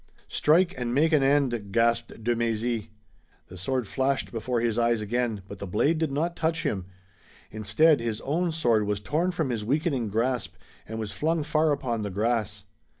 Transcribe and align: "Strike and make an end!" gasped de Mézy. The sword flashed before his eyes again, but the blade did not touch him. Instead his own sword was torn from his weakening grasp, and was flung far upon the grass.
"Strike 0.29 0.73
and 0.79 0.95
make 0.95 1.13
an 1.13 1.21
end!" 1.21 1.69
gasped 1.71 2.23
de 2.23 2.35
Mézy. 2.35 2.87
The 3.49 3.55
sword 3.57 3.87
flashed 3.87 4.31
before 4.31 4.59
his 4.59 4.79
eyes 4.79 4.99
again, 4.99 5.43
but 5.47 5.59
the 5.59 5.67
blade 5.67 5.99
did 5.99 6.11
not 6.11 6.35
touch 6.35 6.63
him. 6.63 6.87
Instead 7.51 7.99
his 7.99 8.19
own 8.21 8.51
sword 8.51 8.87
was 8.87 8.99
torn 8.99 9.29
from 9.29 9.51
his 9.51 9.63
weakening 9.63 10.09
grasp, 10.09 10.55
and 10.87 10.97
was 10.97 11.11
flung 11.11 11.43
far 11.43 11.71
upon 11.71 12.01
the 12.01 12.09
grass. 12.09 12.65